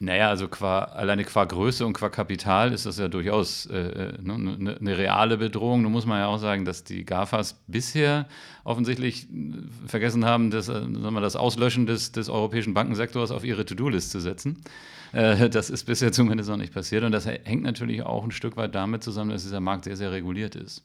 [0.00, 4.12] Naja, also qua, alleine qua Größe und qua Kapital ist das ja durchaus äh, äh
[4.22, 5.82] ne, ne, ne, eine reale Bedrohung.
[5.82, 8.28] Nun muss man ja auch sagen, dass die GAFAs bisher
[8.62, 9.54] offensichtlich äh,
[9.88, 14.12] vergessen haben, das, äh, sagen wir, das Auslöschen des, des europäischen Bankensektors auf ihre To-Do-List
[14.12, 14.62] zu setzen.
[15.12, 17.04] Äh, das ist bisher zumindest noch nicht passiert.
[17.04, 20.12] Und das hängt natürlich auch ein Stück weit damit zusammen, dass dieser Markt sehr, sehr
[20.12, 20.82] reguliert ist.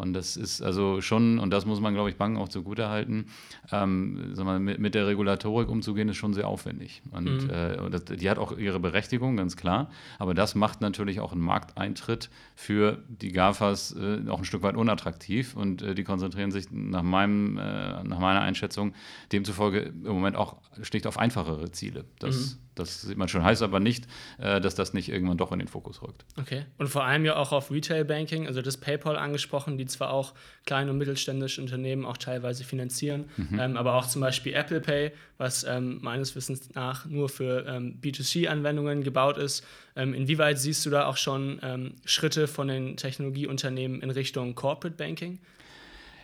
[0.00, 3.26] Und das ist also schon, und das muss man, glaube ich, Banken auch zugutehalten,
[3.70, 7.02] ähm, sag mal, mit, mit, der Regulatorik umzugehen, ist schon sehr aufwendig.
[7.10, 7.50] Und, mhm.
[7.50, 9.90] äh, das, die hat auch ihre Berechtigung, ganz klar.
[10.18, 14.76] Aber das macht natürlich auch einen Markteintritt für die GAFAs äh, auch ein Stück weit
[14.76, 15.54] unattraktiv.
[15.54, 18.94] Und äh, die konzentrieren sich nach, meinem, äh, nach meiner Einschätzung
[19.32, 22.06] demzufolge im Moment auch schlicht auf einfachere Ziele.
[22.20, 22.69] Das, mhm.
[22.80, 24.06] Das sieht man schon, heißt aber nicht,
[24.38, 26.24] äh, dass das nicht irgendwann doch in den Fokus rückt.
[26.38, 26.64] Okay.
[26.78, 30.34] Und vor allem ja auch auf Retail Banking, also das PayPal angesprochen, die zwar auch
[30.66, 33.58] kleine und mittelständische Unternehmen auch teilweise finanzieren, mhm.
[33.58, 37.98] ähm, aber auch zum Beispiel Apple Pay, was ähm, meines Wissens nach nur für ähm,
[38.02, 39.64] B2C-Anwendungen gebaut ist.
[39.96, 44.96] Ähm, inwieweit siehst du da auch schon ähm, Schritte von den Technologieunternehmen in Richtung Corporate
[44.96, 45.38] Banking?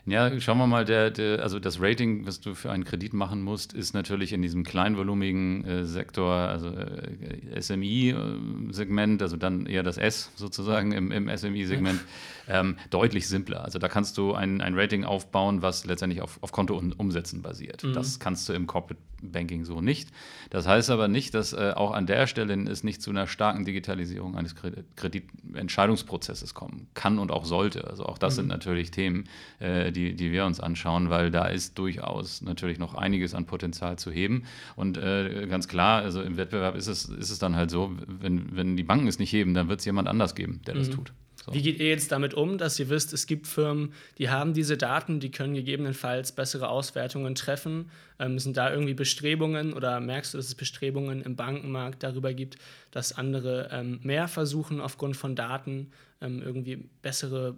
[0.07, 3.43] Ja, schauen wir mal, der, der, also das Rating, was du für einen Kredit machen
[3.43, 9.99] musst, ist natürlich in diesem kleinvolumigen äh, Sektor, also äh, SMI-Segment, also dann eher das
[9.99, 11.99] S sozusagen im, im SMI-Segment,
[12.49, 13.65] ähm, deutlich simpler.
[13.65, 17.43] Also da kannst du ein, ein Rating aufbauen, was letztendlich auf, auf Konto und Umsätzen
[17.43, 17.83] basiert.
[17.83, 17.95] Mhm.
[17.95, 20.11] Das kannst du im Corporate Banking so nicht.
[20.51, 23.65] Das heißt aber nicht, dass äh, auch an der Stelle es nicht zu einer starken
[23.65, 24.55] Digitalisierung eines
[24.97, 27.89] Kreditentscheidungsprozesses kommen kann und auch sollte.
[27.89, 28.37] Also auch das mhm.
[28.37, 29.25] sind natürlich Themen,
[29.59, 33.99] äh, die, die wir uns anschauen, weil da ist durchaus natürlich noch einiges an Potenzial
[33.99, 34.45] zu heben.
[34.77, 38.55] Und äh, ganz klar, also im Wettbewerb ist es, ist es dann halt so, wenn,
[38.55, 40.79] wenn die Banken es nicht heben, dann wird es jemand anders geben, der mhm.
[40.79, 41.13] das tut.
[41.45, 41.55] So.
[41.55, 44.77] Wie geht ihr jetzt damit um, dass ihr wisst, es gibt Firmen, die haben diese
[44.77, 47.91] Daten, die können gegebenenfalls bessere Auswertungen treffen?
[48.19, 52.57] Ähm, sind da irgendwie Bestrebungen oder merkst du, dass es Bestrebungen im Bankenmarkt darüber gibt,
[52.91, 57.57] dass andere ähm, mehr versuchen, aufgrund von Daten ähm, irgendwie bessere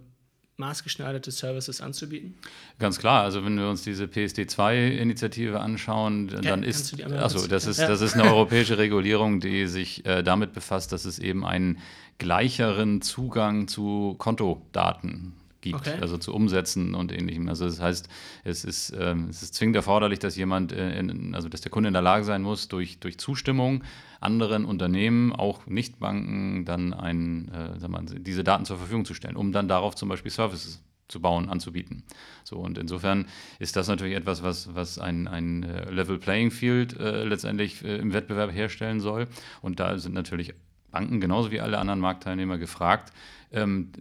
[0.59, 2.35] maßgeschneiderte Services anzubieten?
[2.77, 7.79] Ganz klar, also wenn wir uns diese PSD2-Initiative anschauen, dann ja, ist, also das ist,
[7.79, 11.79] das ist eine europäische Regulierung, die sich äh, damit befasst, dass es eben einen
[12.17, 15.97] gleicheren Zugang zu Kontodaten gibt, okay.
[16.01, 17.47] also zu Umsätzen und ähnlichem.
[17.49, 18.09] Also das heißt,
[18.43, 21.87] es ist, ähm, es ist zwingend erforderlich, dass jemand, äh, in, also dass der Kunde
[21.87, 23.83] in der Lage sein muss, durch, durch Zustimmung
[24.21, 29.51] anderen Unternehmen, auch Nichtbanken, dann ein, äh, mal, diese Daten zur Verfügung zu stellen, um
[29.51, 32.03] dann darauf zum Beispiel Services zu bauen, anzubieten.
[32.43, 33.25] So, und insofern
[33.57, 37.97] ist das natürlich etwas, was, was ein, ein äh, Level Playing Field äh, letztendlich äh,
[37.97, 39.27] im Wettbewerb herstellen soll.
[39.61, 40.53] Und da sind natürlich
[40.91, 43.13] Banken genauso wie alle anderen Marktteilnehmer gefragt,
[43.51, 43.91] ähm,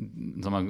[0.41, 0.67] sag mal,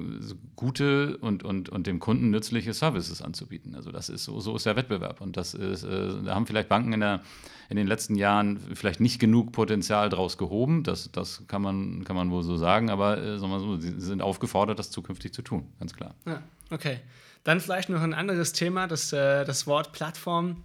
[0.54, 3.74] gute und, und, und dem Kunden nützliche Services anzubieten.
[3.74, 5.20] Also das ist so, so ist der Wettbewerb.
[5.20, 7.22] Und das ist, äh, da haben vielleicht Banken in, der,
[7.70, 10.84] in den letzten Jahren vielleicht nicht genug Potenzial draus gehoben.
[10.84, 14.00] Das, das kann, man, kann man wohl so sagen, aber äh, sag mal so, sie
[14.00, 16.14] sind aufgefordert, das zukünftig zu tun, ganz klar.
[16.26, 17.00] Ja, okay.
[17.44, 20.62] Dann vielleicht noch ein anderes Thema, das, äh, das Wort Plattform.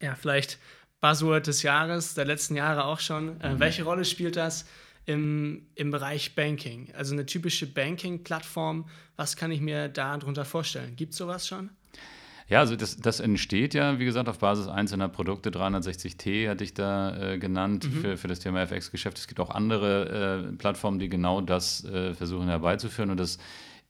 [0.00, 0.58] Ja, vielleicht
[1.02, 3.38] Buzzword des Jahres, der letzten Jahre auch schon.
[3.40, 3.60] Äh, mhm.
[3.60, 4.64] Welche Rolle spielt das
[5.04, 6.88] im, im Bereich Banking.
[6.96, 8.86] Also eine typische Banking-Plattform,
[9.16, 10.96] was kann ich mir darunter vorstellen?
[10.96, 11.70] Gibt es sowas schon?
[12.48, 15.50] Ja, also das, das, entsteht ja, wie gesagt, auf Basis einzelner Produkte.
[15.50, 18.00] 360T hatte ich da äh, genannt mhm.
[18.00, 19.18] für, für das Thema FX-Geschäft.
[19.18, 23.10] Es gibt auch andere äh, Plattformen, die genau das äh, versuchen herbeizuführen.
[23.10, 23.38] Und das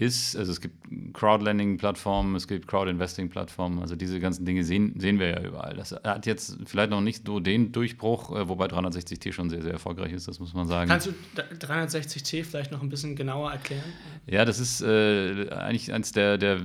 [0.02, 0.36] ist.
[0.36, 0.74] Also es gibt
[1.14, 5.74] Crowdlending-Plattformen, es gibt Crowd-Investing-Plattformen, also diese ganzen Dinge sehen, sehen wir ja überall.
[5.74, 9.72] Das hat jetzt vielleicht noch nicht so den Durchbruch, äh, wobei 360T schon sehr, sehr
[9.72, 10.90] erfolgreich ist, das muss man sagen.
[10.90, 11.12] Kannst du
[11.60, 13.84] 360T vielleicht noch ein bisschen genauer erklären?
[14.26, 16.60] Ja, das ist äh, eigentlich eines der, der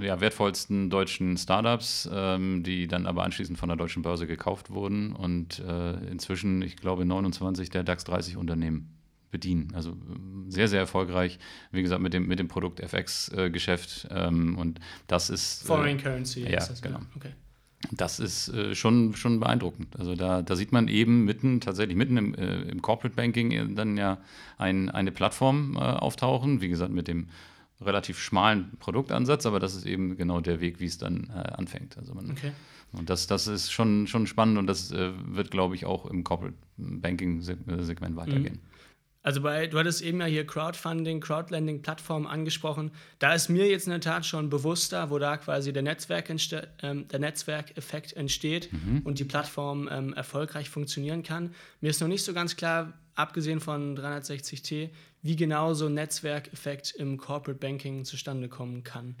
[0.00, 5.12] ja, wertvollsten deutschen Startups, ähm, die dann aber anschließend von der deutschen Börse gekauft wurden
[5.12, 8.95] und äh, inzwischen, ich glaube, 29 der DAX 30 Unternehmen
[9.36, 9.68] bedienen.
[9.74, 11.38] Also ähm, sehr, sehr erfolgreich,
[11.72, 14.08] wie gesagt, mit dem, mit dem Produkt FX-Geschäft.
[14.10, 15.64] Äh, ähm, und das ist.
[15.64, 16.44] Äh, Foreign äh, Currency.
[16.44, 17.00] Ja, das, genau.
[17.16, 17.32] Okay.
[17.92, 19.94] Das ist äh, schon, schon beeindruckend.
[19.98, 23.68] Also da, da sieht man eben mitten, tatsächlich mitten im, äh, im Corporate Banking äh,
[23.74, 24.18] dann ja
[24.56, 27.28] ein, eine Plattform auftauchen, wie gesagt, mit dem
[27.82, 31.98] relativ schmalen Produktansatz, aber das ist eben genau der Weg, wie es dann anfängt.
[31.98, 32.52] Also man, okay.
[32.92, 36.56] Und das, das ist schon, schon spannend und das wird, glaube ich, auch im Corporate
[36.78, 38.54] Banking-Segment weitergehen.
[38.54, 38.75] Mhm.
[39.26, 42.92] Also bei, du hattest eben ja hier Crowdfunding, Crowdlending-Plattformen angesprochen.
[43.18, 47.08] Da ist mir jetzt in der Tat schon bewusster, wo da quasi der, Netzwerk ähm,
[47.08, 49.00] der Netzwerkeffekt entsteht mhm.
[49.02, 51.52] und die Plattform ähm, erfolgreich funktionieren kann.
[51.80, 54.90] Mir ist noch nicht so ganz klar, abgesehen von 360T,
[55.22, 59.16] wie genau so ein Netzwerkeffekt im Corporate Banking zustande kommen kann.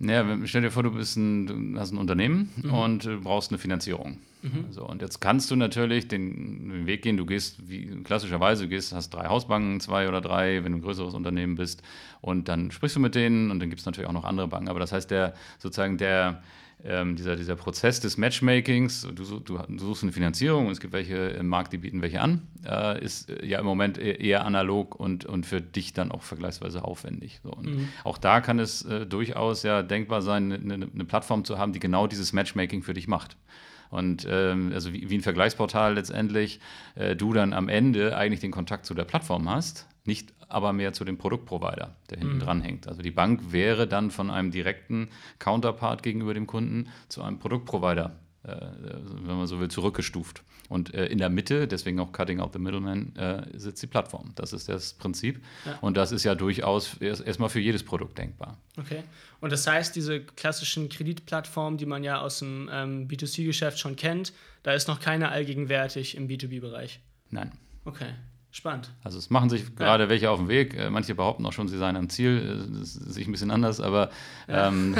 [0.00, 2.74] Ja, stell dir vor, du, bist ein, du hast ein Unternehmen mhm.
[2.74, 4.18] und du brauchst eine Finanzierung.
[4.42, 4.66] Mhm.
[4.70, 8.68] So, und jetzt kannst du natürlich den, den, Weg gehen, du gehst, wie klassischerweise, du
[8.68, 11.82] gehst, hast drei Hausbanken, zwei oder drei, wenn du ein größeres Unternehmen bist,
[12.20, 14.68] und dann sprichst du mit denen und dann gibt es natürlich auch noch andere Banken.
[14.68, 16.42] Aber das heißt, der sozusagen der
[16.84, 20.92] ähm, dieser, dieser Prozess des Matchmakings, du, du, du, suchst eine Finanzierung und es gibt
[20.92, 24.44] welche im Markt, die bieten welche an, äh, ist äh, ja im Moment e-, eher
[24.44, 27.40] analog und, und für dich dann auch vergleichsweise aufwendig.
[27.42, 27.56] So.
[27.60, 27.88] Mhm.
[28.04, 31.80] Auch da kann es äh, durchaus ja denkbar sein, eine, eine Plattform zu haben, die
[31.80, 33.36] genau dieses Matchmaking für dich macht.
[33.90, 36.60] Und ähm, also wie, wie, ein Vergleichsportal letztendlich,
[36.96, 40.92] äh, du dann am Ende eigentlich den Kontakt zu der Plattform hast, nicht aber mehr
[40.92, 42.40] zu dem Produktprovider, der hinten mhm.
[42.40, 42.88] dran hängt.
[42.88, 48.14] Also die Bank wäre dann von einem direkten Counterpart gegenüber dem Kunden zu einem Produktprovider
[48.44, 48.56] äh,
[49.22, 50.42] wenn man so will, zurückgestuft.
[50.68, 54.32] Und äh, in der Mitte, deswegen auch Cutting Out the Middleman, äh, sitzt die Plattform.
[54.34, 55.42] Das ist das Prinzip.
[55.64, 55.78] Ja.
[55.80, 58.58] Und das ist ja durchaus erstmal für jedes Produkt denkbar.
[58.76, 59.02] Okay.
[59.40, 64.34] Und das heißt, diese klassischen Kreditplattformen, die man ja aus dem ähm, B2C-Geschäft schon kennt,
[64.62, 67.00] da ist noch keine allgegenwärtig im B2B-Bereich?
[67.30, 67.52] Nein.
[67.86, 68.12] Okay.
[68.54, 68.88] Spannend.
[69.02, 69.68] Also es machen sich ja.
[69.74, 70.78] gerade welche auf dem Weg.
[70.78, 72.68] Äh, manche behaupten auch schon, sie seien am Ziel.
[72.78, 74.10] Das sehe ich ein bisschen anders, aber
[74.46, 74.68] ja.
[74.68, 74.94] ähm,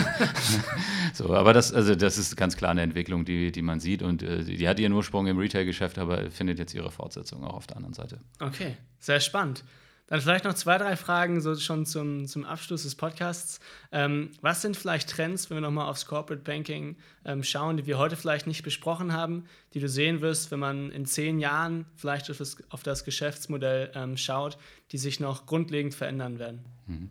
[1.14, 4.24] so, aber das, also das ist ganz klar eine Entwicklung, die, die man sieht und
[4.24, 7.76] äh, die hat ihren Ursprung im Retail-Geschäft, aber findet jetzt ihre Fortsetzung auch auf der
[7.76, 8.18] anderen Seite.
[8.40, 9.62] Okay, sehr spannend.
[10.06, 13.58] Dann vielleicht noch zwei, drei Fragen so schon zum, zum Abschluss des Podcasts.
[13.90, 17.96] Ähm, was sind vielleicht Trends, wenn wir nochmal aufs Corporate Banking ähm, schauen, die wir
[17.96, 22.30] heute vielleicht nicht besprochen haben, die du sehen wirst, wenn man in zehn Jahren vielleicht
[22.30, 24.58] auf das, auf das Geschäftsmodell ähm, schaut,
[24.94, 26.60] die sich noch grundlegend verändern werden?
[26.86, 27.10] Mhm.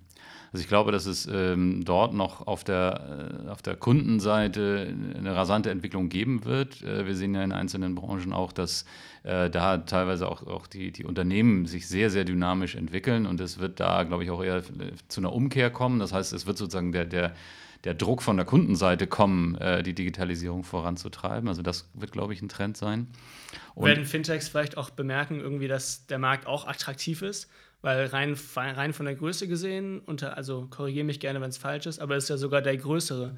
[0.54, 5.36] Also ich glaube, dass es ähm, dort noch auf der, äh, auf der Kundenseite eine
[5.36, 6.82] rasante Entwicklung geben wird.
[6.82, 8.86] Äh, wir sehen ja in einzelnen Branchen auch, dass
[9.24, 13.60] äh, da teilweise auch, auch die, die Unternehmen sich sehr, sehr dynamisch entwickeln und es
[13.60, 14.64] wird da, glaube ich, auch eher
[15.10, 16.00] zu einer Umkehr kommen.
[16.00, 17.34] Das heißt, es wird sozusagen der, der
[17.84, 21.50] der Druck von der Kundenseite kommen, äh, die Digitalisierung voranzutreiben.
[21.50, 23.08] Also das wird, glaube ich, ein Trend sein.
[23.76, 27.50] Und Werden Fintechs vielleicht auch bemerken, irgendwie, dass der Markt auch attraktiv ist?
[27.84, 31.86] Weil rein, rein von der Größe gesehen, unter, also korrigiere mich gerne, wenn es falsch
[31.86, 33.36] ist, aber es ist ja sogar der größere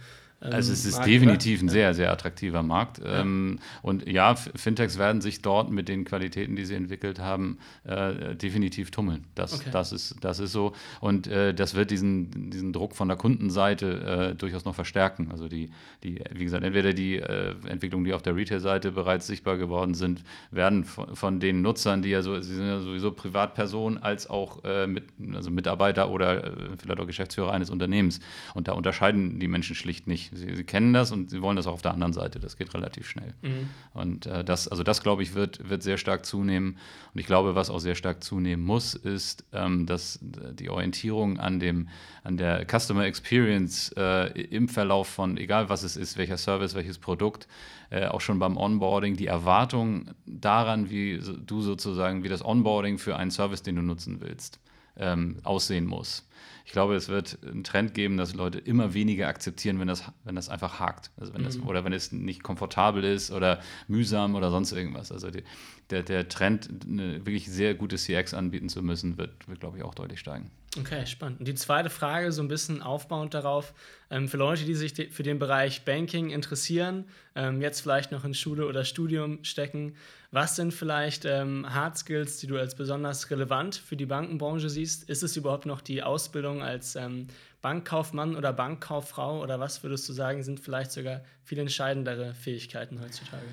[0.52, 1.66] also es ist Markt, definitiv oder?
[1.66, 3.00] ein sehr, sehr attraktiver Markt.
[3.00, 3.22] Ja.
[3.22, 8.36] Ähm, und ja, Fintechs werden sich dort mit den Qualitäten, die sie entwickelt haben, äh,
[8.36, 9.26] definitiv tummeln.
[9.36, 9.70] Das, okay.
[9.72, 10.74] das, ist, das ist so.
[11.00, 15.30] Und äh, das wird diesen, diesen Druck von der Kundenseite äh, durchaus noch verstärken.
[15.32, 15.70] Also die,
[16.04, 20.84] die, wie gesagt, entweder die Entwicklungen, die auf der Retail-Seite bereits sichtbar geworden sind, werden
[20.84, 25.06] von, von, den Nutzern, die ja so, sie sind ja sowieso Privatpersonen, als auch mit,
[25.34, 28.20] also Mitarbeiter oder vielleicht auch Geschäftsführer eines Unternehmens.
[28.54, 30.35] Und da unterscheiden die Menschen schlicht nicht.
[30.36, 32.40] Sie, sie, kennen das und sie wollen das auch auf der anderen Seite.
[32.40, 33.34] Das geht relativ schnell.
[33.42, 33.70] Mhm.
[33.94, 36.78] Und äh, das, also das, glaube ich, wird, wird sehr stark zunehmen.
[37.14, 41.60] Und ich glaube, was auch sehr stark zunehmen muss, ist, ähm, dass die Orientierung an,
[41.60, 41.90] dem,
[42.24, 46.98] an der Customer Experience äh, im Verlauf von, egal was es ist, welcher Service, welches
[46.98, 47.48] Produkt,
[47.90, 53.16] äh, auch schon beim Onboarding, die Erwartung daran, wie du sozusagen, wie das Onboarding für
[53.16, 54.60] einen Service, den du nutzen willst,
[54.98, 56.28] ähm, aussehen muss.
[56.66, 60.36] Ich glaube, es wird einen Trend geben, dass Leute immer weniger akzeptieren, wenn das, wenn
[60.36, 61.12] das einfach hakt.
[61.16, 61.68] Also wenn das, mhm.
[61.68, 65.12] Oder wenn es nicht komfortabel ist oder mühsam oder sonst irgendwas.
[65.12, 65.44] Also die,
[65.90, 69.84] der, der Trend, eine wirklich sehr gute CX anbieten zu müssen, wird, wird glaube ich,
[69.84, 70.52] auch deutlich steigen.
[70.78, 71.40] Okay, spannend.
[71.40, 73.74] Und die zweite Frage, so ein bisschen aufbauend darauf,
[74.10, 78.26] ähm, für Leute, die sich de für den Bereich Banking interessieren, ähm, jetzt vielleicht noch
[78.26, 79.96] in Schule oder Studium stecken,
[80.32, 85.10] was sind vielleicht ähm, Hard Skills, die du als besonders relevant für die Bankenbranche siehst?
[85.10, 87.28] Ist es überhaupt noch die Ausbildung als ähm,
[87.62, 93.46] Bankkaufmann oder Bankkauffrau oder was würdest du sagen, sind vielleicht sogar viel entscheidendere Fähigkeiten heutzutage?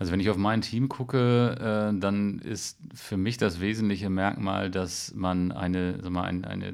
[0.00, 4.70] Also wenn ich auf mein Team gucke, äh, dann ist für mich das wesentliche Merkmal,
[4.70, 6.72] dass man eine, sag mal, ein, eine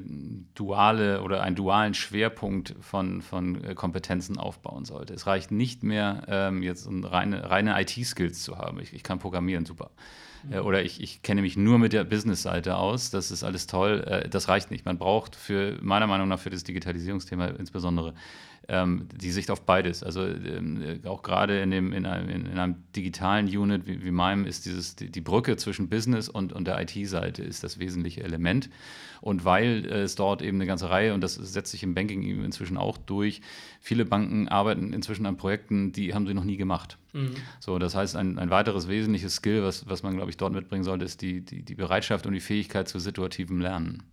[0.55, 5.13] duale oder einen dualen Schwerpunkt von, von äh, Kompetenzen aufbauen sollte.
[5.13, 8.79] Es reicht nicht mehr, ähm, jetzt reine, reine IT-Skills zu haben.
[8.79, 9.91] Ich, ich kann programmieren, super.
[10.49, 14.05] Äh, oder ich, ich kenne mich nur mit der Business-Seite aus, das ist alles toll.
[14.07, 14.85] Äh, das reicht nicht.
[14.85, 18.13] Man braucht für, meiner Meinung nach, für das Digitalisierungsthema insbesondere
[18.69, 20.03] ähm, die Sicht auf beides.
[20.03, 24.11] Also ähm, äh, auch gerade in, dem, in, einem, in einem digitalen Unit wie, wie
[24.11, 28.23] meinem ist dieses, die, die Brücke zwischen Business und, und der IT-Seite ist das wesentliche
[28.23, 28.69] Element.
[29.21, 32.77] Und weil es dort eben eine ganze Reihe, und das setzt sich im Banking inzwischen
[32.77, 33.41] auch durch,
[33.79, 36.97] viele Banken arbeiten inzwischen an Projekten, die haben sie noch nie gemacht.
[37.13, 37.31] Mhm.
[37.59, 40.83] So, das heißt, ein, ein weiteres wesentliches Skill, was, was man, glaube ich, dort mitbringen
[40.83, 44.03] sollte, ist die, die, die Bereitschaft und die Fähigkeit zu situativem Lernen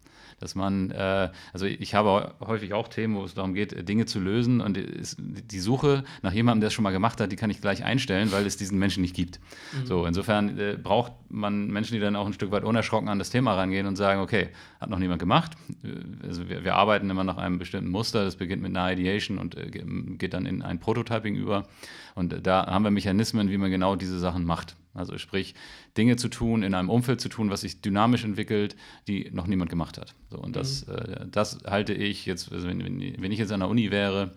[0.40, 4.20] dass man, äh, also ich habe häufig auch Themen, wo es darum geht, Dinge zu
[4.20, 7.60] lösen und die Suche nach jemandem, der es schon mal gemacht hat, die kann ich
[7.60, 9.40] gleich einstellen, weil es diesen Menschen nicht gibt.
[9.72, 9.86] Mhm.
[9.86, 13.30] So, insofern äh, braucht man Menschen, die dann auch ein Stück weit unerschrocken an das
[13.30, 14.48] Thema rangehen und sagen, okay,
[14.80, 15.52] hat noch niemand gemacht.
[15.82, 19.38] Äh, also wir, wir arbeiten immer nach einem bestimmten Muster, das beginnt mit einer Ideation
[19.38, 21.66] und äh, geht dann in ein Prototyping über.
[22.14, 24.76] Und da haben wir Mechanismen, wie man genau diese Sachen macht.
[24.94, 25.54] Also sprich,
[25.96, 28.76] Dinge zu tun, in einem Umfeld zu tun, was sich dynamisch entwickelt,
[29.08, 30.14] die noch niemand gemacht hat.
[30.30, 30.94] So, und das, mhm.
[30.94, 34.32] äh, das halte ich jetzt, also wenn, wenn ich jetzt an der Uni wäre,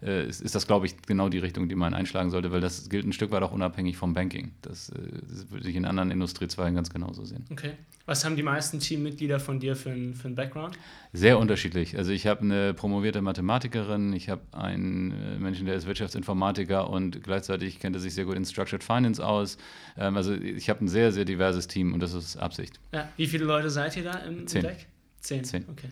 [0.00, 3.06] ist, ist, das, glaube ich, genau die Richtung, die man einschlagen sollte, weil das gilt
[3.06, 4.52] ein Stück weit auch unabhängig vom Banking.
[4.62, 4.94] Das, äh,
[5.28, 7.44] das würde ich in anderen Industriezweigen ganz genauso sehen.
[7.50, 7.72] Okay.
[8.04, 10.78] Was haben die meisten Teammitglieder von dir für einen für Background?
[11.12, 11.98] Sehr unterschiedlich.
[11.98, 17.22] Also ich habe eine promovierte Mathematikerin, ich habe einen äh, Menschen, der ist Wirtschaftsinformatiker und
[17.24, 19.58] gleichzeitig kennt er sich sehr gut in Structured Finance aus.
[19.98, 22.78] Ähm, also ich habe ein sehr, sehr diverses Team und das ist Absicht.
[22.92, 23.08] Ja.
[23.16, 24.62] Wie viele Leute seid ihr da im, Zehn.
[24.62, 24.86] Deck?
[25.20, 25.42] Zehn.
[25.42, 25.64] Zehn.
[25.68, 25.88] Okay.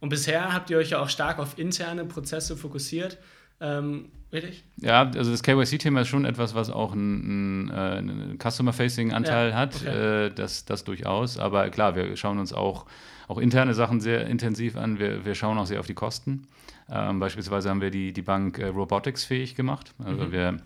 [0.00, 3.18] Und bisher habt ihr euch ja auch stark auf interne Prozesse fokussiert.
[3.60, 4.64] Ähm, richtig?
[4.76, 10.26] Ja, also das KYC-Thema ist schon etwas, was auch einen, einen Customer-Facing-Anteil ja, hat, okay.
[10.26, 11.38] äh, das, das durchaus.
[11.38, 12.86] Aber klar, wir schauen uns auch,
[13.28, 14.98] auch interne Sachen sehr intensiv an.
[14.98, 16.46] Wir, wir schauen auch sehr auf die Kosten.
[16.90, 19.94] Ähm, beispielsweise haben wir die, die Bank äh, Robotics fähig gemacht.
[20.04, 20.32] Also mhm.
[20.32, 20.58] wir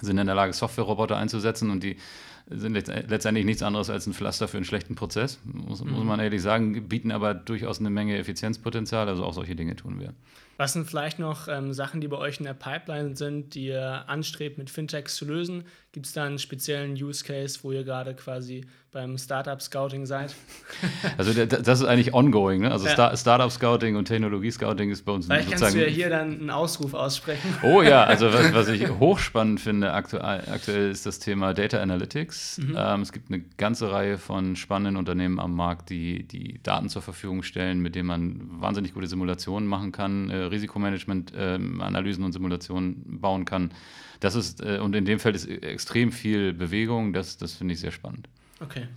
[0.00, 1.96] sind in der Lage, Software-Roboter einzusetzen und die
[2.48, 5.90] sind letztendlich nichts anderes als ein Pflaster für einen schlechten Prozess, muss, mhm.
[5.90, 9.98] muss man ehrlich sagen, bieten aber durchaus eine Menge Effizienzpotenzial, also auch solche Dinge tun
[9.98, 10.14] wir.
[10.56, 14.08] Was sind vielleicht noch ähm, Sachen, die bei euch in der Pipeline sind, die ihr
[14.08, 15.64] anstrebt, mit Fintechs zu lösen?
[15.96, 20.34] Gibt es da einen speziellen Use Case, wo ihr gerade quasi beim Startup Scouting seid?
[21.16, 22.70] Also das ist eigentlich ongoing, ne?
[22.70, 23.16] Also ja.
[23.16, 25.72] Startup Scouting und Technologie Scouting ist bei uns Vielleicht sozusagen.
[25.72, 27.54] kannst du ja hier dann einen Ausruf aussprechen.
[27.62, 32.58] Oh ja, also was, was ich hochspannend finde aktuell, aktuell ist das Thema Data Analytics.
[32.58, 32.76] Mhm.
[32.78, 37.00] Ähm, es gibt eine ganze Reihe von spannenden Unternehmen am Markt, die die Daten zur
[37.00, 43.18] Verfügung stellen, mit denen man wahnsinnig gute Simulationen machen kann, äh, Risikomanagement-Analysen ähm, und Simulationen
[43.18, 43.70] bauen kann.
[44.20, 47.80] Das ist, äh, und in dem Feld ist extrem viel Bewegung, das, das finde ich
[47.80, 48.28] sehr spannend.
[48.60, 48.88] Okay.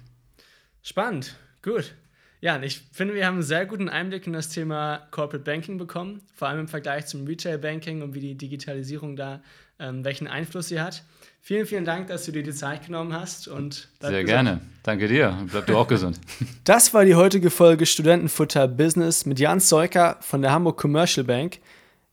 [0.82, 1.94] Spannend, gut.
[2.42, 6.22] Ja, ich finde, wir haben einen sehr guten Einblick in das Thema Corporate Banking bekommen,
[6.34, 9.42] vor allem im Vergleich zum Retail Banking und wie die Digitalisierung da,
[9.78, 11.04] ähm, welchen Einfluss sie hat.
[11.42, 14.28] Vielen, vielen Dank, dass du dir die Zeit genommen hast und sehr gesund.
[14.28, 14.62] gerne.
[14.84, 15.38] Danke dir.
[15.52, 16.20] Bleib du auch gesund.
[16.64, 21.60] Das war die heutige Folge Studentenfutter Business mit Jan Seuker von der Hamburg Commercial Bank.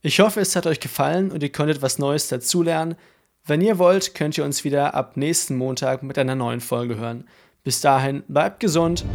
[0.01, 2.95] Ich hoffe, es hat euch gefallen und ihr konntet was Neues dazulernen.
[3.47, 7.29] Wenn ihr wollt, könnt ihr uns wieder ab nächsten Montag mit einer neuen Folge hören.
[7.63, 9.05] Bis dahin, bleibt gesund.